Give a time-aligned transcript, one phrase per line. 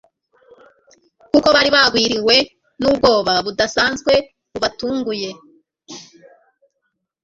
[1.31, 2.35] kuko bari bagwiririwe
[2.79, 4.13] n'ubwoba budasanzwe,
[4.51, 5.29] bubatunguye